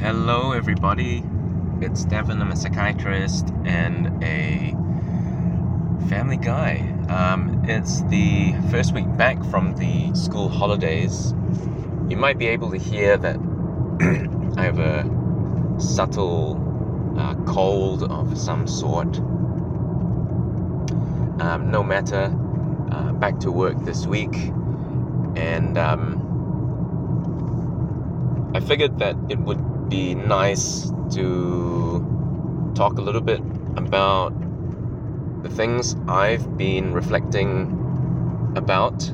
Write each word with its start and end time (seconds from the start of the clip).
Hello, 0.00 0.52
everybody. 0.52 1.22
It's 1.82 2.06
Devin. 2.06 2.40
I'm 2.40 2.50
a 2.50 2.56
psychiatrist 2.56 3.50
and 3.66 4.24
a 4.24 4.70
family 6.08 6.38
guy. 6.38 6.78
Um, 7.10 7.62
it's 7.68 8.00
the 8.04 8.54
first 8.70 8.94
week 8.94 9.04
back 9.18 9.44
from 9.50 9.76
the 9.76 10.14
school 10.14 10.48
holidays. 10.48 11.34
You 12.08 12.16
might 12.16 12.38
be 12.38 12.46
able 12.46 12.70
to 12.70 12.78
hear 12.78 13.18
that 13.18 13.36
I 14.56 14.62
have 14.62 14.78
a 14.78 15.04
subtle 15.78 16.56
uh, 17.18 17.34
cold 17.44 18.02
of 18.04 18.38
some 18.38 18.66
sort. 18.66 19.18
Um, 21.42 21.70
no 21.70 21.82
matter, 21.82 22.34
uh, 22.90 23.12
back 23.12 23.38
to 23.40 23.52
work 23.52 23.76
this 23.84 24.06
week, 24.06 24.34
and 25.36 25.76
um, 25.76 26.26
I 28.54 28.60
figured 28.60 28.98
that 29.00 29.16
it 29.28 29.38
would 29.40 29.69
be 29.90 30.14
nice 30.14 30.92
to 31.10 32.72
talk 32.76 32.96
a 32.98 33.00
little 33.00 33.20
bit 33.20 33.40
about 33.76 34.30
the 35.42 35.50
things 35.50 35.96
I've 36.06 36.56
been 36.56 36.94
reflecting 36.94 38.52
about. 38.54 39.10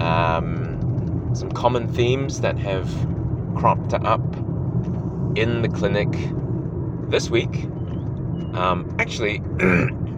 Um, 0.00 1.32
some 1.34 1.50
common 1.50 1.88
themes 1.88 2.40
that 2.42 2.56
have 2.58 2.88
cropped 3.56 3.92
up 3.92 4.24
in 5.36 5.62
the 5.62 5.68
clinic 5.68 6.08
this 7.10 7.28
week. 7.28 7.64
Um, 8.54 8.94
actually, 9.00 9.40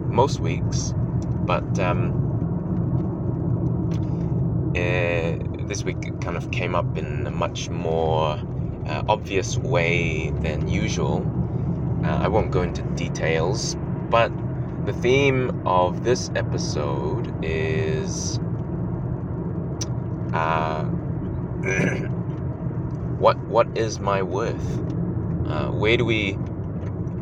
most 0.05 0.39
weeks, 0.41 0.93
but 1.45 1.79
um, 1.79 2.13
uh, 4.75 5.65
this 5.67 5.83
week 5.83 5.97
it 6.03 6.21
kind 6.21 6.37
of 6.37 6.51
came 6.51 6.75
up 6.75 6.97
in 6.97 7.25
a 7.25 7.31
much 7.31 7.69
more 7.69 8.39
uh, 8.89 9.03
obvious 9.07 9.57
way 9.57 10.31
than 10.41 10.67
usual. 10.67 11.23
Uh, 12.03 12.07
I 12.23 12.27
won't 12.27 12.49
go 12.51 12.63
into 12.63 12.81
details, 12.95 13.77
but 14.09 14.31
the 14.85 14.93
theme 14.93 15.61
of 15.67 16.03
this 16.03 16.31
episode 16.35 17.31
is 17.45 18.39
uh, 20.33 20.83
what 23.19 23.37
what 23.45 23.77
is 23.77 23.99
my 23.99 24.23
worth? 24.23 24.79
Uh, 25.47 25.67
where 25.67 25.95
do 25.95 26.05
we 26.05 26.31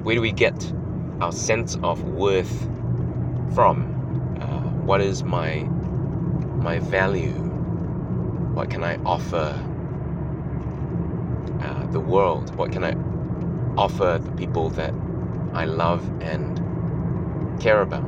where 0.04 0.16
do 0.16 0.22
we 0.22 0.32
get 0.32 0.74
our 1.20 1.34
sense 1.34 1.76
of 1.84 2.02
worth 2.04 2.70
from? 3.54 4.38
Uh, 4.42 4.70
what 4.86 5.02
is 5.02 5.24
my 5.24 5.64
my 6.62 6.80
value? 6.80 7.34
What 8.54 8.70
can 8.70 8.84
I 8.84 8.98
offer 9.06 9.60
the 11.92 12.00
world? 12.00 12.56
What 12.56 12.72
can 12.72 12.84
I 12.84 12.96
offer 13.78 14.20
the 14.24 14.32
people 14.32 14.70
that 14.72 14.94
I 15.54 15.66
love 15.66 16.04
and 16.22 16.58
care 17.62 17.82
about? 17.82 18.04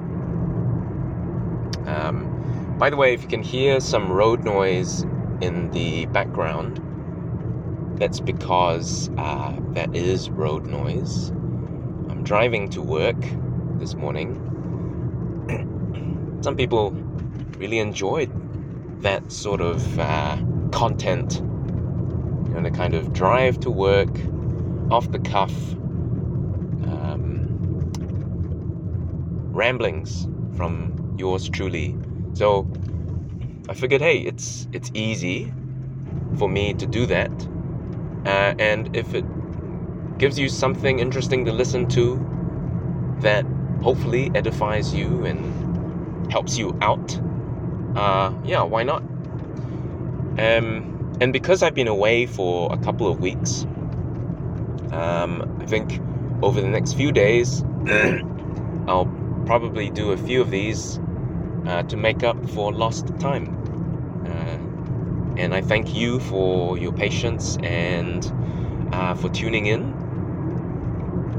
Um, 1.88 2.76
by 2.78 2.90
the 2.90 2.96
way, 2.96 3.14
if 3.14 3.24
you 3.24 3.28
can 3.28 3.44
hear 3.44 3.80
some 3.80 4.12
road 4.12 4.44
noise 4.44 5.04
in 5.42 5.72
the 5.72 6.06
background, 6.08 6.80
that's 8.00 8.20
because 8.20 9.10
uh, 9.18 9.56
that 9.74 9.96
is 9.96 10.30
road 10.30 10.66
noise. 10.66 11.30
I'm 11.30 12.24
driving 12.24 12.70
to 12.70 12.82
work 12.82 13.18
this 13.80 13.96
morning. 13.96 14.46
Some 16.42 16.56
people 16.56 16.92
really 17.58 17.80
enjoyed 17.80 18.32
that 19.02 19.32
sort 19.32 19.62
of 19.62 20.00
uh, 20.00 20.38
content 20.72 21.42
know, 22.64 22.70
to 22.70 22.76
kind 22.76 22.94
of 22.94 23.14
drive 23.14 23.60
to 23.62 23.72
work 23.72 24.10
off 24.92 25.12
the 25.12 25.20
cuff 25.20 25.52
um, 26.84 27.48
ramblings 29.52 30.28
from 30.56 31.16
yours 31.18 31.50
truly. 31.50 31.96
So 32.34 32.68
I 33.70 33.74
figured, 33.74 34.02
hey, 34.02 34.20
it's 34.20 34.68
it's 34.72 34.92
easy 34.94 35.54
for 36.38 36.50
me 36.50 36.74
to 36.74 36.86
do 36.86 37.06
that, 37.06 37.32
uh, 38.26 38.54
and 38.60 38.96
if 38.96 39.14
it 39.14 39.26
gives 40.18 40.38
you 40.38 40.50
something 40.50 41.00
interesting 41.00 41.46
to 41.46 41.52
listen 41.52 41.88
to, 41.90 42.20
that 43.22 43.46
hopefully 43.82 44.32
edifies 44.36 44.94
you 44.94 45.26
and 45.26 46.32
helps 46.32 46.58
you 46.58 46.78
out, 46.82 47.20
uh, 47.96 48.32
yeah, 48.44 48.62
why 48.62 48.84
not? 48.84 49.02
Um, 50.40 50.99
and 51.22 51.34
because 51.34 51.64
I've 51.64 51.76
been 51.76 51.88
away 51.88 52.26
for 52.26 52.72
a 52.72 52.78
couple 52.78 53.08
of 53.08 53.20
weeks, 53.20 53.66
um, 54.92 55.58
I 55.62 55.66
think 55.66 56.00
over 56.42 56.62
the 56.62 56.68
next 56.68 56.94
few 56.94 57.12
days, 57.12 57.64
I'll 58.88 59.12
probably 59.46 59.90
do 59.90 60.12
a 60.12 60.18
few 60.18 60.42
of 60.42 60.50
these 60.50 61.00
uh, 61.66 61.84
to 61.84 61.98
make 61.98 62.24
up 62.24 62.50
for 62.52 62.72
lost 62.72 63.08
time. 63.20 63.56
Uh, 64.26 65.40
and 65.40 65.54
I 65.54 65.62
thank 65.62 65.94
you 65.94 66.20
for 66.20 66.78
your 66.78 66.94
patience 66.94 67.58
and 67.64 68.26
uh, 68.94 69.14
for 69.16 69.30
tuning 69.30 69.66
in. 69.66 69.82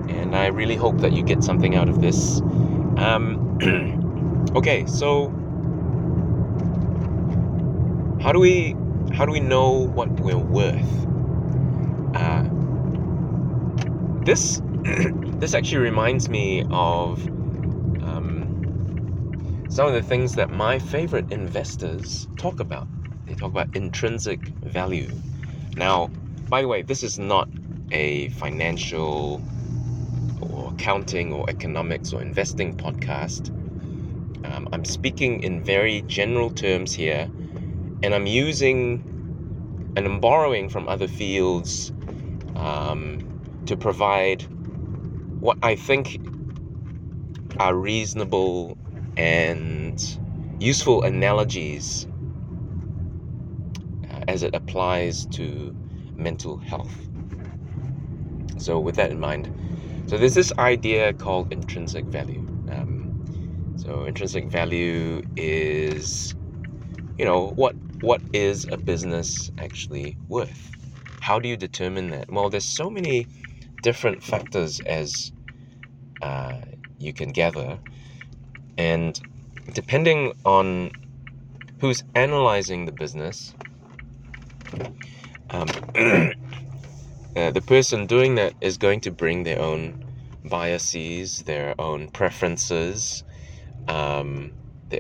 And 0.09 0.37
I 0.37 0.47
really 0.49 0.77
hope 0.77 0.99
that 0.99 1.13
you 1.13 1.23
get 1.23 1.43
something 1.43 1.75
out 1.75 1.89
of 1.89 2.01
this. 2.01 2.41
Um, 2.99 4.51
okay, 4.57 4.85
so 4.87 5.29
how 8.23 8.33
do 8.33 8.39
we 8.39 8.75
how 9.21 9.27
do 9.27 9.33
we 9.33 9.41
know 9.41 9.73
what 9.93 10.09
we're 10.23 10.39
worth? 10.39 11.07
Uh, 12.15 12.43
this 14.25 14.63
this 15.41 15.53
actually 15.53 15.77
reminds 15.77 16.31
me 16.31 16.65
of 16.71 17.29
um, 18.03 18.49
some 19.69 19.87
of 19.87 19.93
the 19.93 20.01
things 20.01 20.37
that 20.37 20.51
my 20.51 20.79
favorite 20.79 21.27
investors 21.31 22.29
talk 22.39 22.61
about. 22.61 22.89
They 23.27 23.35
talk 23.35 23.51
about 23.51 23.69
intrinsic 23.75 24.55
value. 24.65 25.11
Now, 25.77 26.09
by 26.49 26.63
the 26.63 26.69
way, 26.69 26.81
this 26.81 27.03
is 27.03 27.19
not 27.19 27.51
a 27.91 28.29
financial 28.31 29.43
or 30.41 30.71
accounting 30.71 31.31
or 31.31 31.45
economics 31.51 32.15
or 32.15 32.23
investing 32.23 32.73
podcast. 32.73 33.51
Um, 34.45 34.67
I'm 34.73 34.87
speaking 34.87 35.41
in 35.43 35.63
very 35.63 36.01
general 36.09 36.49
terms 36.49 36.95
here 36.95 37.29
and 38.03 38.15
I'm 38.15 38.27
using 38.27 39.05
and 39.97 40.07
I'm 40.07 40.21
borrowing 40.21 40.69
from 40.69 40.89
other 40.89 41.09
fields 41.09 41.93
um, 42.57 43.21
to 43.67 43.77
provide 43.77 44.47
what 45.41 45.59
I 45.63 45.77
think 45.77 46.21
are 47.59 47.75
reasonable 47.77 48.79
and 49.17 49.99
useful 50.61 51.03
analogies 51.03 52.07
uh, 54.11 54.21
as 54.29 54.43
it 54.43 54.55
applies 54.55 55.27
to 55.27 55.75
mental 56.17 56.59
health. 56.59 57.09
So, 58.59 58.81
with 58.81 58.97
that 58.97 59.11
in 59.11 59.21
mind, 59.21 59.51
so 60.07 60.19
there's 60.19 60.35
this 60.35 60.53
idea 60.59 61.15
called 61.15 61.49
intrinsic 61.53 62.11
value. 62.11 62.45
Um, 62.69 63.11
so, 63.77 64.05
intrinsic 64.05 64.51
value 64.51 65.23
is, 65.37 66.35
you 67.19 67.25
know, 67.25 67.53
what 67.57 67.77
what 68.01 68.23
is 68.33 68.67
a 68.71 68.79
business 68.79 69.51
actually 69.59 70.19
worth? 70.29 70.73
How 71.21 71.39
do 71.39 71.49
you 71.49 71.57
determine 71.57 72.11
that? 72.11 72.33
Well, 72.33 72.51
there's 72.51 72.67
so 72.67 72.91
many 72.91 73.29
different 73.83 74.23
factors 74.23 74.81
as 74.81 75.33
uh, 76.23 76.61
you 76.99 77.13
can 77.13 77.31
gather, 77.33 77.81
and 78.79 79.21
depending 79.75 80.33
on 80.45 80.93
who's 81.81 82.05
analyzing 82.15 82.87
the 82.87 82.93
business, 82.93 83.55
um, 85.51 85.69
uh, 87.37 87.51
the 87.53 87.63
person 87.67 88.07
doing 88.07 88.37
that 88.37 88.55
is 88.61 88.79
going 88.79 89.01
to 89.03 89.11
bring 89.11 89.45
their 89.45 89.61
own 89.61 90.05
biases, 90.45 91.39
their 91.41 91.75
own 91.81 92.09
preferences, 92.11 93.25
um, 93.89 94.53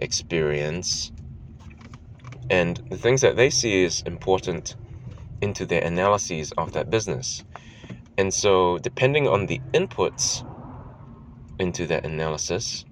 experience, 0.03 1.13
and 2.50 2.82
the 2.91 2.99
things 2.99 3.23
that 3.23 3.37
they 3.37 3.50
see 3.50 3.85
is 3.85 4.02
important 4.06 4.76
into 5.41 5.67
their 5.67 5.82
analyses 5.82 6.52
of 6.58 6.73
that 6.73 6.91
business. 6.91 7.44
And 8.19 8.35
so, 8.35 8.79
depending 8.79 9.29
on 9.29 9.47
the 9.47 9.61
inputs 9.75 10.44
into 11.58 11.87
that 11.87 12.05
analysis, 12.05 12.85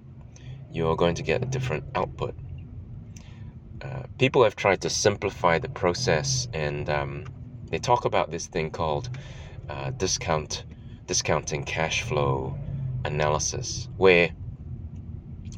you're 0.71 0.95
going 0.95 1.15
to 1.15 1.23
get 1.23 1.43
a 1.43 1.47
different 1.47 1.83
output. 1.95 2.35
Uh, 3.81 4.03
people 4.17 4.43
have 4.43 4.55
tried 4.55 4.81
to 4.81 4.89
simplify 4.89 5.59
the 5.59 5.69
process, 5.69 6.47
and 6.53 6.89
um, 6.89 7.25
they 7.71 7.79
talk 7.79 8.05
about 8.05 8.31
this 8.31 8.47
thing 8.47 8.71
called 8.71 9.09
uh, 9.69 9.91
discount 9.91 10.65
discounting 11.07 11.63
cash 11.63 12.01
flow 12.03 12.57
analysis, 13.05 13.89
where 13.97 14.31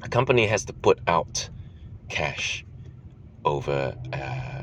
a 0.03 0.09
company 0.09 0.47
has 0.47 0.65
to 0.65 0.73
put 0.73 0.99
out 1.07 1.49
cash 2.09 2.65
over 3.45 3.95
uh, 4.13 4.61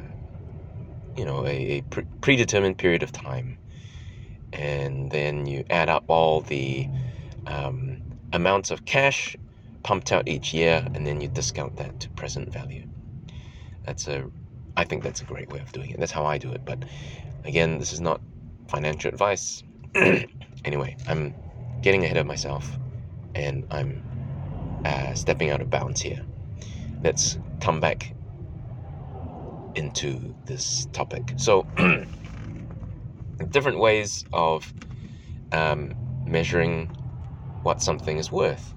you 1.16 1.24
know 1.26 1.46
a, 1.46 1.50
a 1.78 1.82
pre- 1.82 2.06
predetermined 2.22 2.78
period 2.78 3.02
of 3.02 3.12
time 3.12 3.58
and 4.52 5.12
then 5.12 5.46
you 5.46 5.64
add 5.70 5.90
up 5.90 6.04
all 6.08 6.42
the 6.42 6.88
um, 7.46 8.00
amounts 8.32 8.72
of 8.72 8.86
cash 8.86 9.36
pumped 9.84 10.12
out 10.12 10.28
each 10.28 10.54
year, 10.54 10.88
and 10.94 11.06
then 11.06 11.20
you 11.22 11.28
discount 11.28 11.76
that 11.76 11.98
to 12.00 12.10
present 12.12 12.52
value. 12.52 12.84
That's 13.84 14.08
a, 14.08 14.30
I 14.76 14.84
think 14.84 15.04
that's 15.04 15.22
a 15.22 15.26
great 15.26 15.50
way 15.52 15.60
of 15.60 15.72
doing 15.72 15.90
it. 15.90 16.00
That's 16.00 16.12
how 16.12 16.24
I 16.26 16.38
do 16.38 16.52
it. 16.52 16.62
But 16.66 16.84
again, 17.44 17.78
this 17.78 17.92
is 17.92 18.00
not 18.00 18.22
financial 18.68 19.10
advice. 19.10 19.62
anyway, 20.64 20.96
I'm 21.06 21.36
getting 21.82 22.04
ahead 22.04 22.18
of 22.18 22.26
myself, 22.26 22.78
and 23.34 23.66
I'm 23.70 24.04
uh, 24.84 25.14
stepping 25.14 25.50
out 25.50 25.62
of 25.62 25.70
bounds 25.70 26.02
here. 26.02 26.26
Let's 27.02 27.38
come 27.60 27.80
back 27.80 28.14
into 29.78 30.36
this 30.46 30.88
topic. 30.92 31.34
So, 31.38 31.68
different 33.50 33.80
ways 33.80 34.24
of 34.32 34.74
um, 35.52 35.92
measuring 36.26 36.90
what 37.62 37.82
something 37.82 38.18
is 38.18 38.32
worth. 38.32 38.74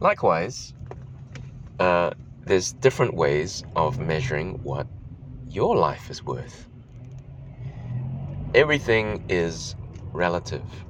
Likewise, 0.00 0.74
uh, 1.78 2.10
there's 2.46 2.74
different 2.74 3.14
ways 3.14 3.64
of 3.76 3.98
measuring 4.00 4.58
what 4.62 4.88
your 5.48 5.76
life 5.76 6.10
is 6.10 6.24
worth. 6.26 6.68
Everything 8.54 9.20
is 9.28 9.76
relative. 10.14 10.86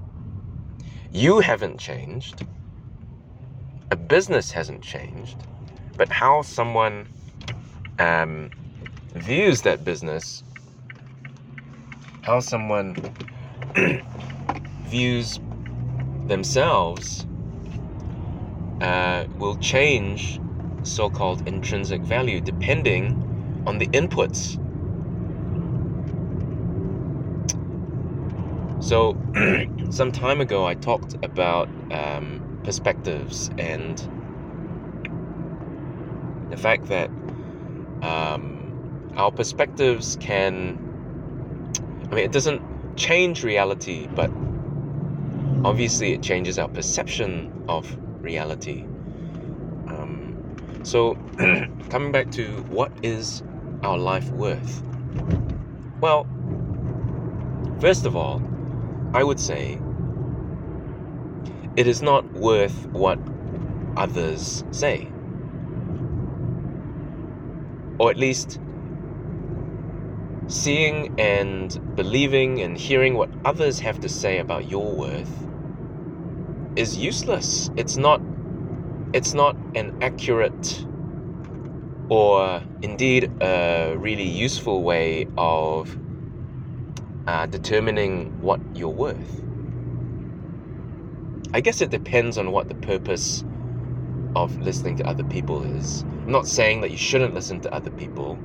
You 1.12 1.40
haven't 1.40 1.80
changed. 1.80 2.44
A 3.90 3.96
business 3.96 4.52
hasn't 4.52 4.82
changed. 4.82 5.44
But 5.98 6.12
how 6.12 6.42
someone 6.42 7.08
um, 7.98 8.50
views 9.14 9.62
that 9.62 9.84
business, 9.84 10.44
how 12.22 12.40
someone 12.40 12.96
views 14.84 15.40
themselves, 16.26 17.26
uh, 18.80 19.26
will 19.38 19.56
change 19.56 20.40
so 20.82 21.10
called 21.10 21.46
intrinsic 21.46 22.00
value 22.02 22.40
depending 22.40 23.62
on 23.66 23.78
the 23.78 23.86
inputs. 23.88 24.58
So, 28.82 29.16
some 29.90 30.10
time 30.10 30.40
ago, 30.40 30.66
I 30.66 30.74
talked 30.74 31.14
about 31.22 31.68
um, 31.90 32.60
perspectives 32.64 33.50
and 33.58 33.98
the 36.50 36.56
fact 36.56 36.86
that 36.86 37.10
um, 38.02 38.59
our 39.16 39.30
perspectives 39.30 40.16
can, 40.20 40.78
I 42.10 42.14
mean, 42.14 42.24
it 42.24 42.32
doesn't 42.32 42.62
change 42.96 43.42
reality, 43.44 44.06
but 44.06 44.30
obviously 45.64 46.12
it 46.12 46.22
changes 46.22 46.58
our 46.58 46.68
perception 46.68 47.64
of 47.68 47.96
reality. 48.22 48.82
Um, 49.88 50.80
so, 50.82 51.14
coming 51.90 52.12
back 52.12 52.30
to 52.32 52.62
what 52.68 52.92
is 53.02 53.42
our 53.82 53.98
life 53.98 54.30
worth? 54.30 54.82
Well, 56.00 56.26
first 57.80 58.06
of 58.06 58.16
all, 58.16 58.42
I 59.12 59.24
would 59.24 59.40
say 59.40 59.80
it 61.76 61.86
is 61.86 62.02
not 62.02 62.30
worth 62.32 62.86
what 62.88 63.18
others 63.96 64.64
say. 64.70 65.10
Or 67.98 68.10
at 68.10 68.16
least 68.16 68.60
seeing 70.50 71.18
and 71.18 71.96
believing 71.96 72.60
and 72.60 72.76
hearing 72.76 73.14
what 73.14 73.30
others 73.44 73.78
have 73.80 74.00
to 74.00 74.08
say 74.08 74.38
about 74.38 74.68
your 74.68 74.92
worth 74.94 75.32
is 76.76 76.96
useless. 76.96 77.70
It's 77.76 77.96
not 77.96 78.20
it's 79.12 79.34
not 79.34 79.56
an 79.74 79.96
accurate 80.02 80.86
or 82.08 82.62
indeed 82.82 83.30
a 83.40 83.94
really 83.96 84.24
useful 84.24 84.82
way 84.82 85.28
of 85.38 85.96
uh, 87.26 87.46
determining 87.46 88.40
what 88.40 88.60
you're 88.74 88.88
worth. 88.88 89.42
I 91.52 91.60
guess 91.60 91.80
it 91.80 91.90
depends 91.90 92.38
on 92.38 92.52
what 92.52 92.68
the 92.68 92.74
purpose 92.76 93.44
of 94.36 94.56
listening 94.60 94.96
to 94.96 95.06
other 95.06 95.24
people 95.24 95.62
is. 95.62 96.02
I'm 96.02 96.30
not 96.32 96.46
saying 96.46 96.80
that 96.82 96.90
you 96.90 96.96
shouldn't 96.96 97.34
listen 97.34 97.60
to 97.62 97.74
other 97.74 97.90
people, 97.90 98.38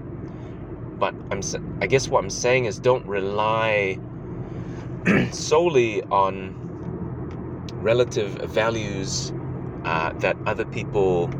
but 0.99 1.15
I'm 1.31 1.41
I 1.81 1.87
guess 1.87 2.09
what 2.09 2.23
I'm 2.23 2.29
saying 2.29 2.65
is 2.65 2.79
don't 2.79 3.05
rely 3.07 3.99
solely 5.31 6.03
on 6.03 6.55
relative 7.81 8.33
values 8.51 9.33
uh, 9.85 10.13
that 10.19 10.37
other 10.45 10.65
people 10.65 11.31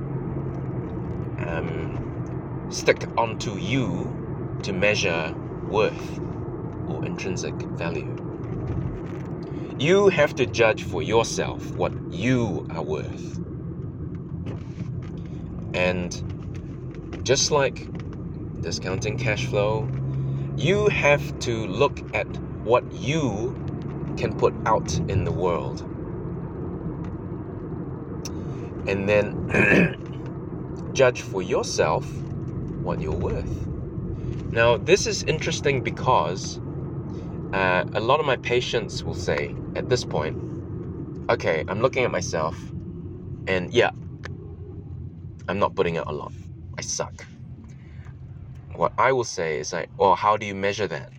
um, 1.40 2.16
stick 2.69 3.06
onto 3.18 3.57
you 3.57 4.60
to 4.63 4.74
measure 4.74 5.36
worth 5.68 6.19
or 6.88 7.06
intrinsic 7.06 7.54
value. 7.78 8.16
You 9.78 10.10
have 10.10 10.36
to 10.36 10.46
judge 10.46 10.84
for 10.84 11.02
yourself 11.04 11.74
what 11.75 11.94
you 12.12 12.66
are 12.69 12.84
worth. 12.84 13.40
And 15.74 16.24
just 17.24 17.52
like 17.52 17.90
discounting 18.66 19.18
cash 19.18 19.46
flow, 19.46 19.88
you 20.58 20.90
have 20.90 21.40
to 21.40 21.68
look 21.68 22.02
at 22.16 22.28
what 22.66 22.84
you 22.92 23.56
can 24.18 24.38
put 24.38 24.54
out 24.66 24.94
in 25.10 25.24
the 25.24 25.32
world 25.32 25.84
and 28.88 29.08
then 29.10 30.02
judge 30.94 31.22
for 31.22 31.42
yourself 31.42 32.06
what 32.84 33.02
you're 33.02 33.14
worth. 33.14 33.68
Now, 34.52 34.78
this 34.78 35.08
is 35.08 35.24
interesting 35.24 35.84
because 35.84 36.60
uh, 37.54 37.86
a 37.94 38.00
lot 38.00 38.20
of 38.20 38.26
my 38.26 38.38
patients 38.38 39.04
will 39.04 39.16
say 39.16 39.56
at 39.76 39.90
this 39.90 40.06
point, 40.06 40.38
okay, 41.30 41.66
I'm 41.68 41.82
looking 41.82 42.04
at 42.04 42.12
myself, 42.12 42.74
and 43.48 43.74
yeah, 43.74 43.92
I'm 45.48 45.60
not 45.60 45.76
putting 45.76 45.98
out 45.98 46.08
a 46.08 46.14
lot. 46.14 46.34
I 46.78 46.82
suck. 46.82 47.26
What 48.77 48.94
I 48.98 49.12
will 49.12 49.24
say 49.24 49.60
is 49.60 49.74
like, 49.74 49.89
well, 49.98 50.16
how 50.16 50.38
do 50.38 50.45
you 50.45 50.56
measure 50.56 50.88
that? 50.88 51.12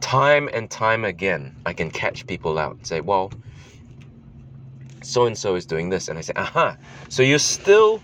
Time 0.00 0.48
and 0.52 0.70
time 0.70 1.04
again, 1.04 1.54
I 1.64 1.72
can 1.72 1.90
catch 1.90 2.26
people 2.26 2.58
out 2.58 2.76
and 2.76 2.86
say, 2.86 3.00
well, 3.00 3.30
so 5.02 5.26
and 5.26 5.36
so 5.36 5.54
is 5.54 5.66
doing 5.66 5.88
this 5.88 6.08
and 6.08 6.18
i 6.18 6.20
say 6.22 6.32
aha 6.36 6.76
so 7.08 7.22
you're 7.22 7.38
still 7.38 8.00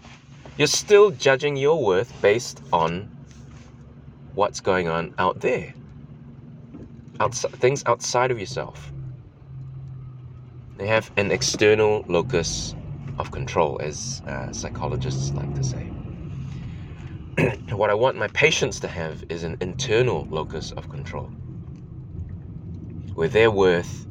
you're 0.56 0.66
still 0.66 1.10
judging 1.10 1.56
your 1.56 1.82
worth 1.82 2.12
based 2.20 2.62
on 2.72 3.08
what's 4.34 4.60
going 4.60 4.88
on 4.88 5.14
out 5.18 5.40
there 5.40 5.72
outside 7.20 7.52
things 7.52 7.82
outside 7.86 8.30
of 8.30 8.38
yourself 8.38 8.92
they 10.76 10.86
have 10.86 11.10
an 11.16 11.30
external 11.30 12.04
locus 12.08 12.74
of 13.18 13.30
control 13.32 13.80
as 13.82 14.22
uh, 14.26 14.50
psychologists 14.52 15.32
like 15.32 15.52
to 15.54 15.64
say 15.64 15.90
what 17.72 17.90
i 17.90 17.94
want 17.94 18.16
my 18.16 18.28
patients 18.28 18.80
to 18.80 18.88
have 18.88 19.24
is 19.28 19.44
an 19.44 19.56
internal 19.60 20.26
locus 20.30 20.72
of 20.72 20.88
control 20.88 21.30
where 23.14 23.28
their 23.28 23.50
worth 23.50 24.06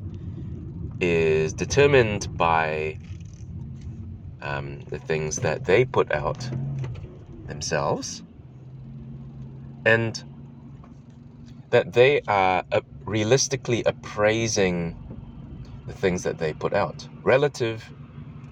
is 0.99 1.53
determined 1.53 2.27
by 2.37 2.97
um, 4.41 4.79
the 4.89 4.99
things 4.99 5.37
that 5.37 5.65
they 5.65 5.85
put 5.85 6.11
out 6.11 6.49
themselves 7.47 8.23
and 9.85 10.23
that 11.71 11.93
they 11.93 12.21
are 12.27 12.63
uh, 12.71 12.81
realistically 13.05 13.83
appraising 13.85 14.95
the 15.87 15.93
things 15.93 16.23
that 16.23 16.37
they 16.37 16.53
put 16.53 16.73
out 16.73 17.07
relative 17.23 17.91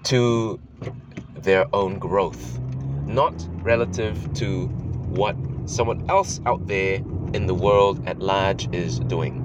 to 0.04 0.60
their 1.36 1.66
own 1.74 1.98
growth, 1.98 2.60
not 3.06 3.48
relative 3.62 4.32
to 4.34 4.66
what 4.66 5.36
someone 5.66 6.08
else 6.08 6.40
out 6.46 6.66
there 6.66 6.96
in 7.32 7.46
the 7.46 7.54
world 7.54 8.06
at 8.06 8.20
large 8.20 8.68
is 8.74 8.98
doing. 9.00 9.42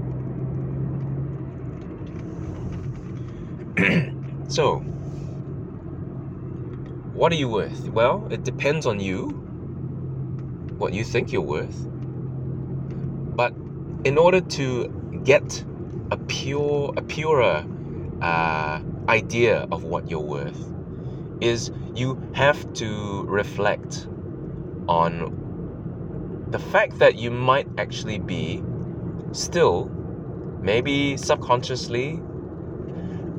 so, 4.47 4.79
what 7.13 7.31
are 7.31 7.35
you 7.35 7.49
worth? 7.49 7.87
Well, 7.89 8.27
it 8.31 8.43
depends 8.43 8.85
on 8.85 8.99
you, 8.99 9.29
what 10.77 10.93
you 10.93 11.03
think 11.03 11.31
you're 11.31 11.41
worth. 11.41 11.87
But 13.35 13.53
in 14.03 14.17
order 14.17 14.41
to 14.41 15.21
get 15.23 15.63
a 16.11 16.17
pure, 16.17 16.93
a 16.97 17.01
purer 17.01 17.65
uh, 18.21 18.81
idea 19.07 19.67
of 19.71 19.83
what 19.83 20.09
you're 20.09 20.19
worth, 20.19 20.70
is 21.41 21.71
you 21.95 22.21
have 22.33 22.71
to 22.73 23.23
reflect 23.23 24.07
on 24.87 25.37
the 26.49 26.59
fact 26.59 26.99
that 26.99 27.15
you 27.15 27.31
might 27.31 27.67
actually 27.77 28.19
be 28.19 28.63
still 29.31 29.89
maybe 30.61 31.17
subconsciously, 31.17 32.21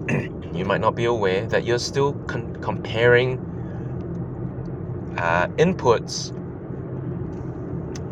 you 0.55 0.65
might 0.65 0.81
not 0.81 0.95
be 0.95 1.05
aware 1.05 1.47
that 1.47 1.65
you're 1.65 1.79
still 1.79 2.15
con- 2.27 2.57
comparing 2.57 3.39
uh, 5.17 5.47
inputs. 5.59 6.33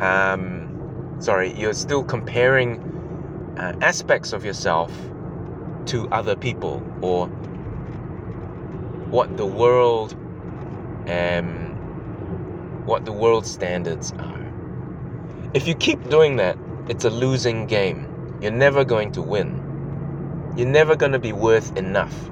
Um, 0.00 1.16
sorry, 1.18 1.52
you're 1.52 1.74
still 1.74 2.04
comparing 2.04 2.78
uh, 3.58 3.74
aspects 3.80 4.32
of 4.32 4.44
yourself 4.44 4.92
to 5.86 6.08
other 6.10 6.36
people 6.36 6.82
or 7.02 7.28
what 9.10 9.36
the 9.36 9.46
world 9.46 10.12
um, 11.08 11.70
what 12.86 13.04
the 13.04 13.12
world 13.12 13.44
standards 13.44 14.12
are. 14.18 14.52
If 15.52 15.66
you 15.66 15.74
keep 15.74 16.08
doing 16.08 16.36
that, 16.36 16.56
it's 16.88 17.04
a 17.04 17.10
losing 17.10 17.66
game. 17.66 18.06
You're 18.40 18.52
never 18.52 18.84
going 18.84 19.12
to 19.12 19.22
win. 19.22 20.54
You're 20.56 20.68
never 20.68 20.96
going 20.96 21.12
to 21.12 21.18
be 21.18 21.32
worth 21.32 21.76
enough 21.76 22.30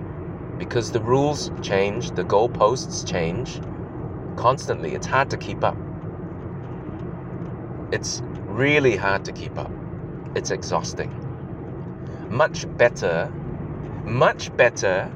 because 0.59 0.93
the 0.93 1.01
rules 1.01 1.51
change, 1.63 2.13
the 2.13 2.25
goalposts 2.25 3.09
change 3.09 3.61
constantly. 4.37 4.95
It's 4.95 5.07
hard 5.07 5.31
to 5.31 5.37
keep 5.37 5.65
up. 5.65 5.77
It's 7.93 8.23
really 8.47 8.97
hard 8.97 9.25
to 9.25 9.33
keep 9.33 9.59
up. 9.59 9.71
It's 10.35 10.51
exhausting. 10.51 11.13
Much 12.31 12.67
better, 12.77 13.31
much 14.05 14.57
better 14.57 15.11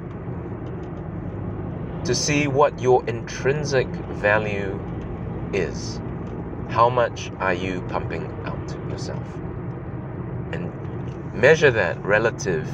to 2.04 2.14
see 2.14 2.48
what 2.48 2.80
your 2.80 3.04
intrinsic 3.06 3.86
value 3.86 4.80
is. 5.52 6.00
How 6.68 6.88
much 6.88 7.30
are 7.38 7.54
you 7.54 7.82
pumping 7.82 8.24
out 8.44 8.76
yourself? 8.90 9.22
And 10.52 10.72
measure 11.34 11.70
that 11.70 12.02
relative 12.04 12.68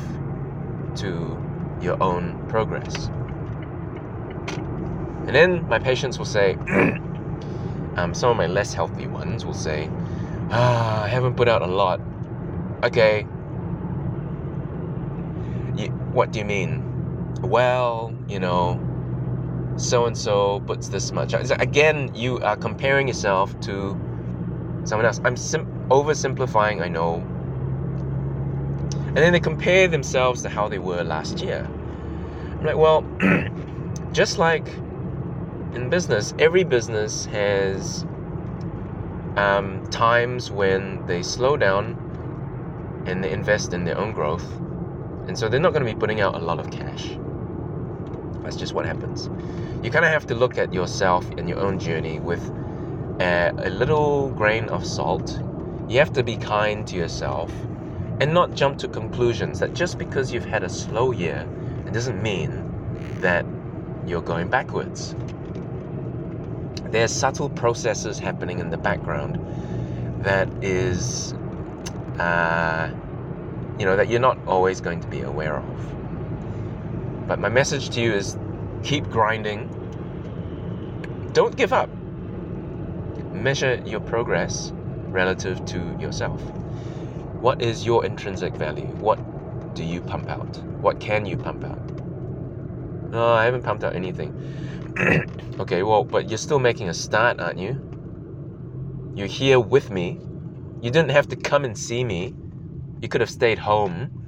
to 0.96 1.38
your 1.80 2.02
own 2.02 2.42
progress. 2.48 3.10
And 5.26 5.34
then 5.34 5.68
my 5.68 5.78
patients 5.78 6.16
will 6.16 6.24
say, 6.24 6.54
um, 7.96 8.14
some 8.14 8.30
of 8.30 8.36
my 8.36 8.46
less 8.46 8.72
healthy 8.72 9.06
ones 9.06 9.44
will 9.44 9.52
say, 9.52 9.90
ah, 10.50 11.02
I 11.02 11.08
haven't 11.08 11.34
put 11.36 11.48
out 11.48 11.60
a 11.60 11.66
lot. 11.66 12.00
Okay. 12.82 13.26
You, 15.76 15.88
what 16.12 16.32
do 16.32 16.38
you 16.38 16.46
mean? 16.46 16.82
Well, 17.42 18.14
you 18.26 18.40
know, 18.40 18.80
so 19.78 20.06
and 20.06 20.16
so 20.16 20.60
puts 20.60 20.88
this 20.88 21.12
much. 21.12 21.34
Again, 21.34 22.10
you 22.14 22.38
are 22.40 22.56
comparing 22.56 23.08
yourself 23.08 23.58
to 23.62 23.96
someone 24.84 25.06
else. 25.06 25.20
I'm 25.24 25.36
sim- 25.36 25.66
oversimplifying, 25.90 26.82
I 26.82 26.88
know. 26.88 27.16
And 29.08 29.16
then 29.16 29.32
they 29.32 29.40
compare 29.40 29.88
themselves 29.88 30.42
to 30.42 30.48
how 30.48 30.68
they 30.68 30.78
were 30.78 31.02
last 31.02 31.40
year. 31.40 31.66
I'm 32.46 32.64
like, 32.64 32.76
well, 32.76 33.04
just 34.12 34.38
like 34.38 34.68
in 35.74 35.88
business, 35.88 36.34
every 36.38 36.64
business 36.64 37.26
has 37.26 38.04
um, 39.36 39.82
times 39.90 40.50
when 40.50 41.06
they 41.06 41.22
slow 41.22 41.56
down 41.56 41.96
and 43.06 43.22
they 43.22 43.30
invest 43.30 43.72
in 43.72 43.84
their 43.84 43.96
own 43.98 44.12
growth. 44.12 44.46
And 45.28 45.38
so 45.38 45.48
they're 45.48 45.60
not 45.60 45.72
going 45.72 45.84
to 45.86 45.92
be 45.92 45.98
putting 45.98 46.20
out 46.20 46.34
a 46.34 46.38
lot 46.38 46.58
of 46.58 46.70
cash. 46.70 47.16
That's 48.42 48.56
just 48.56 48.74
what 48.74 48.86
happens. 48.86 49.28
You 49.82 49.90
kind 49.92 50.04
of 50.04 50.10
have 50.10 50.26
to 50.26 50.34
look 50.34 50.58
at 50.58 50.74
yourself 50.74 51.30
and 51.38 51.48
your 51.48 51.58
own 51.58 51.78
journey 51.78 52.18
with 52.18 52.42
a, 53.20 53.52
a 53.58 53.70
little 53.70 54.30
grain 54.30 54.68
of 54.70 54.84
salt. 54.84 55.40
You 55.88 55.98
have 55.98 56.12
to 56.14 56.24
be 56.24 56.36
kind 56.36 56.84
to 56.88 56.96
yourself 56.96 57.52
and 58.20 58.34
not 58.34 58.54
jump 58.54 58.78
to 58.78 58.88
conclusions 58.88 59.60
that 59.60 59.74
just 59.74 59.96
because 59.96 60.32
you've 60.32 60.44
had 60.44 60.64
a 60.64 60.68
slow 60.68 61.12
year, 61.12 61.46
it 61.86 61.92
doesn't 61.92 62.20
mean 62.20 62.50
that 63.20 63.46
you're 64.04 64.22
going 64.22 64.48
backwards. 64.48 65.14
There's 66.90 67.12
subtle 67.12 67.48
processes 67.50 68.18
happening 68.18 68.58
in 68.58 68.70
the 68.70 68.78
background 68.78 69.38
that 70.24 70.48
is, 70.60 71.34
uh, 72.18 72.90
you 73.78 73.84
know, 73.84 73.96
that 73.96 74.08
you're 74.08 74.20
not 74.20 74.38
always 74.46 74.80
going 74.80 75.00
to 75.00 75.08
be 75.08 75.20
aware 75.20 75.56
of. 75.56 77.28
But 77.28 77.38
my 77.38 77.48
message 77.48 77.90
to 77.90 78.00
you 78.00 78.12
is 78.12 78.36
keep 78.82 79.08
grinding. 79.10 79.68
Don't 81.32 81.56
give 81.56 81.72
up. 81.72 81.90
Measure 83.32 83.82
your 83.84 84.00
progress 84.00 84.72
relative 85.06 85.64
to 85.66 85.96
yourself. 86.00 86.40
What 87.40 87.62
is 87.62 87.86
your 87.86 88.04
intrinsic 88.04 88.54
value? 88.54 88.86
What 88.86 89.18
do 89.74 89.84
you 89.84 90.00
pump 90.00 90.28
out? 90.28 90.56
What 90.80 91.00
can 91.00 91.24
you 91.24 91.36
pump 91.36 91.64
out? 91.64 91.78
No, 93.10 93.32
I 93.32 93.44
haven't 93.44 93.62
pumped 93.62 93.84
out 93.84 93.94
anything. 93.94 94.34
okay, 95.60 95.82
well, 95.82 96.04
but 96.04 96.28
you're 96.28 96.38
still 96.38 96.58
making 96.58 96.88
a 96.88 96.94
start, 96.94 97.40
aren't 97.40 97.58
you? 97.58 97.80
You're 99.14 99.28
here 99.28 99.60
with 99.60 99.90
me. 99.90 100.20
You 100.82 100.90
didn't 100.90 101.10
have 101.10 101.28
to 101.28 101.36
come 101.36 101.64
and 101.64 101.76
see 101.76 102.04
me. 102.04 102.34
You 103.00 103.08
could 103.08 103.20
have 103.20 103.30
stayed 103.30 103.58
home 103.58 104.18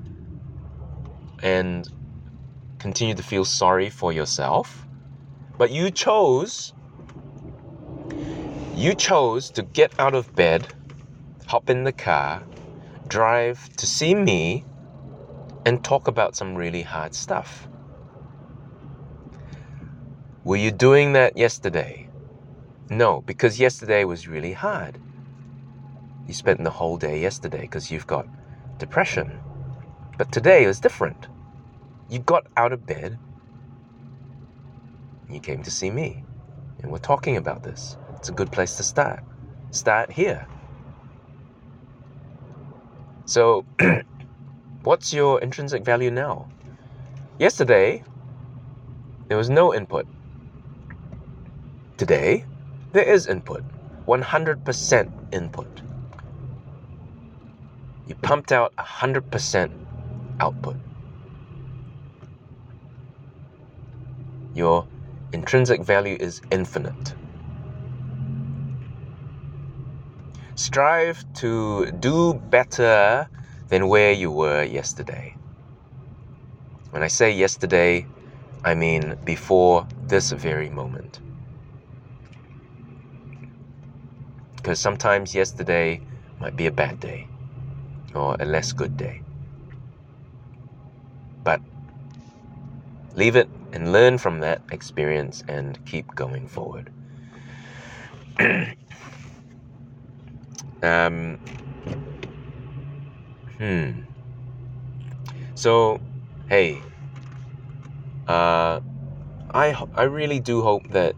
and 1.42 1.88
continue 2.81 3.15
to 3.15 3.23
feel 3.23 3.45
sorry 3.45 3.91
for 3.91 4.13
yourself. 4.13 4.87
But 5.59 5.71
you 5.71 5.91
chose 5.91 6.73
you 8.75 8.95
chose 8.95 9.51
to 9.51 9.63
get 9.63 9.93
out 9.99 10.15
of 10.15 10.35
bed, 10.35 10.75
hop 11.47 11.69
in 11.69 11.85
the 11.85 11.93
car, 11.93 12.43
drive 13.09 13.69
to 13.77 13.87
see 13.87 14.15
me 14.15 14.65
and 15.67 15.85
talk 15.85 16.09
about 16.09 16.35
some 16.35 16.55
really 16.55 16.83
hard 16.83 17.15
stuff. 17.15 17.69
Were 20.45 20.57
you 20.57 20.71
doing 20.71 21.13
that 21.13 21.37
yesterday? 21.37 22.09
No, 22.89 23.21
because 23.21 23.61
yesterday 23.61 24.05
was 24.05 24.27
really 24.27 24.55
hard. 24.55 24.99
You 26.27 26.33
spent 26.33 26.65
the 26.65 26.71
whole 26.71 26.97
day 26.97 27.21
yesterday 27.21 27.63
because 27.63 27.91
you've 27.91 28.07
got 28.07 28.27
depression. 28.79 29.39
But 30.17 30.33
today 30.33 30.67
was 30.67 30.81
different. 30.81 31.29
You 32.11 32.19
got 32.19 32.47
out 32.57 32.73
of 32.73 32.85
bed. 32.85 33.19
You 35.31 35.38
came 35.38 35.62
to 35.62 35.71
see 35.71 35.90
me. 35.90 36.25
And 36.83 36.90
we're 36.90 36.99
talking 36.99 37.37
about 37.37 37.62
this. 37.62 37.97
It's 38.17 38.29
a 38.29 38.33
good 38.33 38.50
place 38.50 38.76
to 38.79 38.83
start. 38.83 39.23
Start 39.71 40.11
here. 40.11 40.47
So, 43.26 43.64
what's 44.83 45.12
your 45.12 45.40
intrinsic 45.40 45.85
value 45.85 46.11
now? 46.11 46.50
Yesterday, 47.38 48.02
there 49.29 49.37
was 49.37 49.49
no 49.49 49.73
input. 49.73 50.07
Today, 51.97 52.45
there 52.93 53.05
is 53.05 53.29
input. 53.29 53.62
100% 54.09 55.11
input. 55.33 55.83
You 58.09 58.17
pumped 58.17 58.50
out 58.50 58.75
100% 58.76 59.71
output. 60.40 60.76
Your 64.54 64.87
intrinsic 65.33 65.83
value 65.83 66.16
is 66.19 66.42
infinite. 66.50 67.14
Strive 70.54 71.25
to 71.35 71.90
do 71.92 72.35
better 72.35 73.28
than 73.69 73.88
where 73.88 74.12
you 74.12 74.30
were 74.30 74.62
yesterday. 74.62 75.35
When 76.90 77.02
I 77.02 77.07
say 77.09 77.30
yesterday, 77.30 78.07
I 78.64 78.75
mean 78.75 79.16
before 79.25 79.87
this 80.09 80.33
very 80.33 80.69
moment. 80.69 81.21
Because 84.57 84.80
sometimes 84.80 85.35
yesterday 85.35 86.02
might 86.40 86.57
be 86.57 86.66
a 86.66 86.71
bad 86.71 87.00
day 87.00 87.28
or 88.14 88.37
a 88.40 88.45
less 88.45 88.73
good 88.73 88.97
day. 88.97 89.23
But 91.42 91.61
leave 93.14 93.37
it 93.37 93.49
and 93.73 93.93
learn 93.93 94.19
from 94.19 94.41
that 94.41 94.62
experience 94.73 95.43
and 95.49 95.79
keep 95.85 96.15
going 96.15 96.49
forward. 96.49 96.91
um, 100.83 101.39
hmm. 103.59 103.91
So, 105.55 106.00
hey, 106.49 106.81
uh, 108.27 108.81
I 109.53 109.85
I 109.95 110.05
really 110.05 110.41
do 110.41 110.62
hope 110.62 110.89
that 110.91 111.15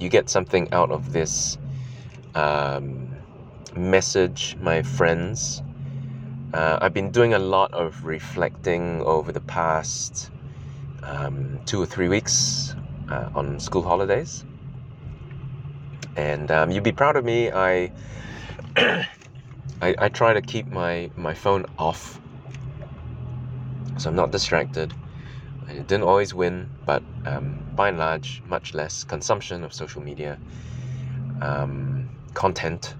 you 0.00 0.08
get 0.08 0.28
something 0.28 0.72
out 0.72 0.90
of 0.90 1.12
this 1.12 1.58
um, 2.34 3.08
message, 3.76 4.56
my 4.60 4.82
friends. 4.82 5.62
Uh, 6.52 6.78
I've 6.80 6.94
been 6.94 7.10
doing 7.10 7.34
a 7.34 7.38
lot 7.38 7.72
of 7.72 8.04
reflecting 8.04 9.02
over 9.02 9.30
the 9.30 9.40
past 9.40 10.30
um, 11.02 11.60
two 11.66 11.80
or 11.82 11.86
three 11.86 12.08
weeks 12.08 12.74
uh, 13.08 13.28
on 13.34 13.58
school 13.60 13.82
holidays. 13.82 14.44
And 16.16 16.50
um, 16.50 16.70
you'd 16.70 16.84
be 16.84 16.92
proud 16.92 17.16
of 17.16 17.24
me. 17.24 17.50
I, 17.52 17.90
I 19.80 20.08
try 20.08 20.32
to 20.34 20.42
keep 20.42 20.70
my, 20.70 21.10
my 21.16 21.34
phone 21.34 21.66
off 21.78 22.20
so 24.00 24.08
I'm 24.08 24.16
not 24.16 24.30
distracted. 24.30 24.94
I 25.68 25.74
didn't 25.74 26.04
always 26.04 26.32
win, 26.32 26.70
but 26.86 27.02
um, 27.26 27.62
by 27.76 27.88
and 27.88 27.98
large, 27.98 28.42
much 28.46 28.72
less 28.72 29.04
consumption 29.04 29.62
of 29.62 29.74
social 29.74 30.00
media 30.00 30.38
um, 31.42 32.08
content, 32.32 32.94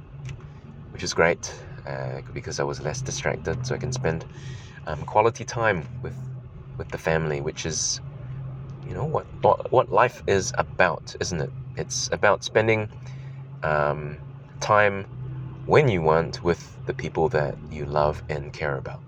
which 0.93 1.03
is 1.03 1.15
great 1.15 1.55
uh, 1.87 2.21
because 2.35 2.61
I 2.61 2.65
was 2.65 2.83
less 2.83 3.01
distracted, 3.01 3.65
so 3.65 3.75
I 3.75 3.79
can 3.79 3.93
spend 3.93 4.27
um, 4.87 5.03
quality 5.05 5.45
time 5.45 5.89
with 6.03 6.17
with 6.81 6.89
the 6.89 6.99
family, 6.99 7.43
which 7.43 7.67
is 7.67 8.01
you 8.89 8.95
know 8.95 9.05
what 9.05 9.27
what, 9.71 9.93
life 9.93 10.23
is 10.27 10.53
about, 10.57 11.15
isn't 11.21 11.41
it? 11.43 11.53
It's 11.77 12.09
about 12.11 12.43
spending 12.43 12.89
um, 13.63 14.17
time 14.61 15.05
when 15.67 15.89
you 15.89 16.01
want 16.01 16.43
with 16.43 16.63
the 16.87 16.95
people 16.95 17.29
that 17.29 17.55
you 17.71 17.85
love 17.85 18.23
and 18.31 18.51
care 18.53 18.77
about. 18.77 19.03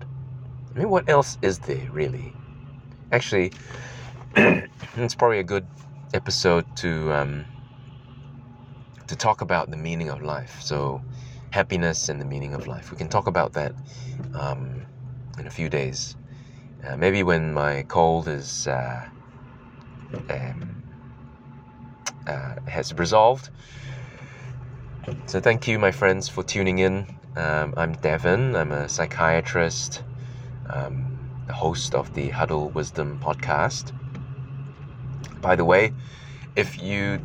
I 0.75 0.79
mean, 0.79 0.89
what 0.89 1.09
else 1.09 1.39
is 1.41 1.57
there 1.59 1.89
really? 1.91 2.31
Actually, 3.11 3.51
it's 4.35 5.15
probably 5.15 5.39
a 5.39 5.49
good 5.55 5.65
episode 6.13 6.65
to 6.77 7.11
um, 7.11 7.45
to 9.07 9.15
talk 9.15 9.41
about 9.41 9.71
the 9.71 9.77
meaning 9.77 10.09
of 10.09 10.21
life. 10.21 10.61
So, 10.61 11.01
happiness 11.49 12.07
and 12.07 12.21
the 12.21 12.25
meaning 12.25 12.53
of 12.53 12.67
life. 12.67 12.91
We 12.91 12.97
can 12.97 13.09
talk 13.09 13.25
about 13.25 13.53
that 13.53 13.73
um, 14.35 14.85
in 15.39 15.47
a 15.47 15.51
few 15.51 15.69
days. 15.69 16.15
Uh, 16.85 16.97
maybe 16.97 17.23
when 17.23 17.53
my 17.53 17.83
cold 17.83 18.27
is 18.27 18.67
uh, 18.67 19.07
um, 20.29 20.83
uh, 22.27 22.55
has 22.67 22.93
resolved. 22.93 23.49
So, 25.25 25.39
thank 25.39 25.67
you, 25.67 25.79
my 25.79 25.91
friends, 25.91 26.29
for 26.29 26.43
tuning 26.43 26.79
in. 26.79 27.07
Um, 27.35 27.73
I'm 27.77 27.93
Devin. 27.93 28.55
I'm 28.55 28.71
a 28.71 28.87
psychiatrist 28.87 30.03
um, 30.69 31.17
the 31.47 31.53
host 31.53 31.93
of 31.93 32.13
the 32.13 32.29
Huddle 32.29 32.69
Wisdom 32.69 33.19
podcast. 33.19 33.91
By 35.41 35.55
the 35.55 35.65
way, 35.65 35.93
if 36.55 36.81
you 36.81 37.19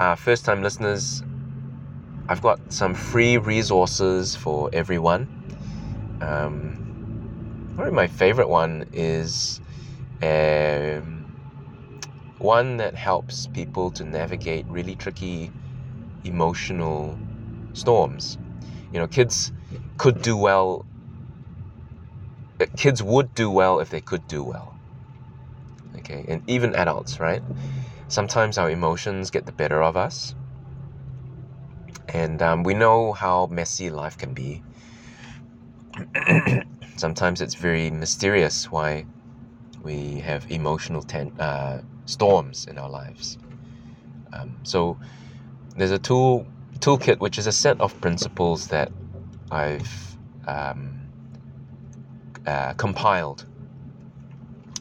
are 0.00 0.16
first 0.16 0.44
time 0.44 0.62
listeners, 0.62 1.22
I've 2.28 2.42
got 2.42 2.72
some 2.72 2.94
free 2.94 3.36
resources 3.36 4.34
for 4.34 4.70
everyone. 4.72 5.28
Um, 6.20 6.81
probably 7.74 7.92
my 7.92 8.06
favorite 8.06 8.48
one 8.48 8.84
is 8.92 9.60
um, 10.22 11.26
one 12.38 12.76
that 12.78 12.94
helps 12.94 13.46
people 13.46 13.90
to 13.92 14.04
navigate 14.04 14.66
really 14.68 14.94
tricky 14.94 15.52
emotional 16.24 17.18
storms. 17.72 18.38
You 18.92 19.00
know, 19.00 19.06
kids 19.08 19.52
could 19.98 20.22
do 20.22 20.36
well 20.36 20.86
kids 22.76 23.02
would 23.02 23.34
do 23.34 23.50
well 23.50 23.80
if 23.80 23.90
they 23.90 24.00
could 24.00 24.26
do 24.26 24.42
well. 24.44 24.78
Okay, 25.96 26.24
and 26.28 26.42
even 26.46 26.74
adults, 26.74 27.20
right? 27.20 27.42
Sometimes 28.08 28.58
our 28.58 28.70
emotions 28.70 29.30
get 29.30 29.46
the 29.46 29.52
better 29.52 29.82
of 29.82 29.96
us. 29.96 30.34
And 32.08 32.40
um, 32.42 32.62
we 32.62 32.74
know 32.74 33.12
how 33.12 33.46
messy 33.46 33.90
life 33.90 34.16
can 34.16 34.34
be. 34.34 34.62
Sometimes 37.02 37.40
it's 37.40 37.56
very 37.56 37.90
mysterious 37.90 38.70
why 38.70 39.06
we 39.82 40.20
have 40.20 40.48
emotional 40.52 41.02
ten- 41.02 41.32
uh, 41.40 41.82
storms 42.06 42.66
in 42.66 42.78
our 42.78 42.88
lives. 42.88 43.38
Um, 44.32 44.54
so 44.62 44.96
there's 45.76 45.90
a 45.90 45.98
tool 45.98 46.46
toolkit 46.78 47.18
which 47.18 47.38
is 47.38 47.48
a 47.48 47.50
set 47.50 47.80
of 47.80 48.00
principles 48.00 48.68
that 48.68 48.92
I've 49.50 50.16
um, 50.46 50.94
uh, 52.46 52.74
compiled. 52.74 53.46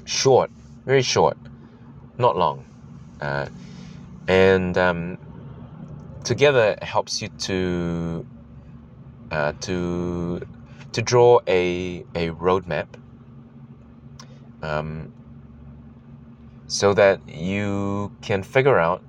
Short, 0.06 0.51
very 0.86 1.01
short, 1.01 1.38
not 2.19 2.38
long. 2.38 2.63
Uh, 3.19 3.48
and 4.28 4.78
um, 4.78 5.17
together 6.24 6.76
it 6.80 6.84
helps 6.84 7.19
you 7.19 7.30
to 7.30 8.28
uh, 9.32 9.54
to 9.62 10.41
to 10.93 11.01
draw 11.01 11.39
a 11.47 12.06
a 12.15 12.30
roadmap 12.32 12.88
um, 14.62 15.12
so 16.67 16.93
that 16.93 17.21
you 17.30 18.12
can 18.21 18.43
figure 18.43 18.80
out 18.80 19.04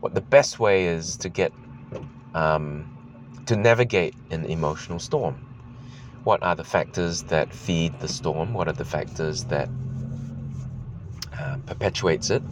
what 0.00 0.14
the 0.14 0.20
best 0.20 0.60
way 0.60 0.86
is 0.86 1.16
to 1.18 1.28
get 1.28 1.52
um, 2.34 2.88
to 3.46 3.56
navigate 3.56 4.14
an 4.30 4.44
emotional 4.46 4.98
storm 4.98 5.36
what 6.24 6.42
are 6.42 6.54
the 6.54 6.64
factors 6.64 7.22
that 7.24 7.54
feed 7.54 7.98
the 8.00 8.08
storm? 8.08 8.52
What 8.52 8.68
are 8.68 8.74
the 8.74 8.84
factors 8.84 9.44
that 9.44 9.70
uh, 11.38 11.56
perpetuates 11.66 12.30
it? 12.30 12.42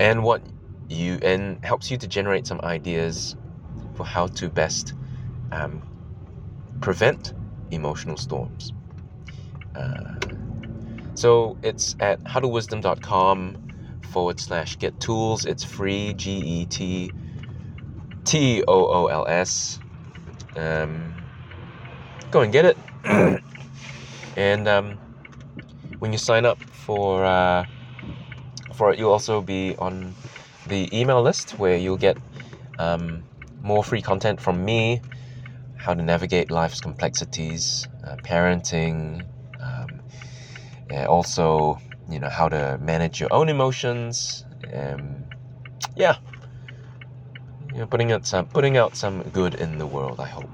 And 0.00 0.24
what 0.24 0.42
you 0.88 1.18
and 1.22 1.58
helps 1.64 1.90
you 1.90 1.98
to 1.98 2.08
generate 2.08 2.46
some 2.46 2.60
ideas 2.64 3.36
for 3.94 4.04
how 4.04 4.26
to 4.26 4.48
best 4.50 4.94
um, 5.52 5.82
prevent 6.80 7.32
emotional 7.70 8.16
storms. 8.16 8.72
Uh, 9.74 10.14
so 11.14 11.56
it's 11.62 11.96
at 12.00 12.20
huddlewisdom.com 12.26 13.56
forward 14.10 14.40
slash 14.40 14.78
get 14.78 14.98
tools. 15.00 15.44
It's 15.44 15.64
free, 15.64 16.14
G 16.14 16.32
E 16.32 16.66
T 16.66 17.10
T 18.24 18.62
O 18.66 18.86
O 18.86 19.06
L 19.06 19.26
S. 19.26 19.78
Um, 20.56 21.14
go 22.30 22.40
and 22.40 22.52
get 22.52 22.64
it. 22.64 22.78
and 24.36 24.68
um, 24.68 24.98
when 25.98 26.12
you 26.12 26.18
sign 26.18 26.44
up 26.44 26.62
for 26.62 27.24
uh, 27.24 27.64
for 28.74 28.92
it, 28.92 28.98
you'll 28.98 29.12
also 29.12 29.40
be 29.40 29.74
on 29.78 30.14
the 30.66 30.88
email 30.98 31.22
list 31.22 31.52
where 31.52 31.76
you'll 31.76 31.96
get 31.96 32.18
um, 32.78 33.22
more 33.62 33.82
free 33.82 34.02
content 34.02 34.40
from 34.40 34.64
me, 34.64 35.00
how 35.86 35.94
to 35.94 36.02
navigate 36.02 36.50
life's 36.50 36.80
complexities, 36.80 37.86
uh, 38.04 38.16
parenting, 38.16 39.24
um, 39.60 40.00
also 41.06 41.78
you 42.10 42.18
know 42.18 42.28
how 42.28 42.48
to 42.48 42.76
manage 42.82 43.20
your 43.20 43.32
own 43.32 43.48
emotions. 43.48 44.44
Um, 44.74 45.24
yeah, 45.94 46.16
you 47.72 47.78
know, 47.78 47.86
putting 47.86 48.10
out 48.10 48.26
some 48.26 48.46
putting 48.46 48.76
out 48.76 48.96
some 48.96 49.22
good 49.30 49.54
in 49.54 49.78
the 49.78 49.86
world. 49.86 50.18
I 50.18 50.26
hope. 50.26 50.50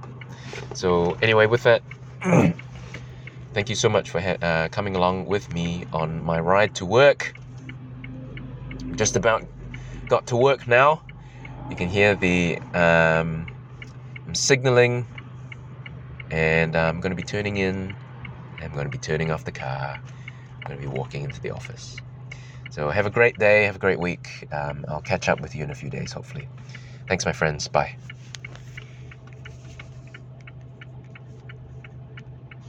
So 0.75 1.17
anyway, 1.23 1.47
with 1.47 1.63
that. 1.63 1.83
Thank 3.55 3.69
you 3.69 3.75
so 3.75 3.89
much 3.89 4.11
for 4.11 4.19
uh, 4.19 4.69
coming 4.71 4.97
along 4.97 5.27
with 5.27 5.53
me 5.53 5.85
on 5.93 6.23
my 6.23 6.41
ride 6.41 6.75
to 6.77 6.87
work. 6.87 7.35
Just 8.97 9.17
about 9.17 9.45
got 10.09 10.27
to 10.27 10.37
work 10.37 10.67
now. 10.69 11.03
You 11.71 11.77
can 11.77 11.89
hear 11.89 12.15
the 12.15 12.59
um, 12.75 13.47
I'm 14.33 14.37
signaling, 14.37 15.07
and 16.33 16.77
I'm 16.77 17.01
going 17.01 17.13
to 17.13 17.17
be 17.17 17.25
turning 17.25 17.59
in. 17.59 17.97
I'm 18.63 18.73
going 18.73 18.87
to 18.87 18.91
be 18.91 18.99
turning 18.99 19.31
off 19.33 19.45
the 19.45 19.53
car. 19.53 20.01
I'm 20.65 20.67
going 20.67 20.81
to 20.81 20.83
be 20.89 20.89
walking 20.89 21.25
into 21.25 21.41
the 21.41 21.53
office. 21.53 22.03
So 22.71 22.91
have 22.91 23.07
a 23.07 23.11
great 23.11 23.39
day. 23.39 23.65
Have 23.65 23.77
a 23.77 23.81
great 23.81 24.01
week. 24.01 24.47
Um, 24.53 24.85
I'll 24.89 25.03
catch 25.03 25.29
up 25.29 25.41
with 25.41 25.55
you 25.55 25.65
in 25.65 25.71
a 25.71 25.77
few 25.77 25.91
days, 25.91 26.13
hopefully. 26.13 26.51
Thanks, 27.09 27.27
my 27.27 27.33
friends. 27.33 27.69
Bye. 27.69 27.93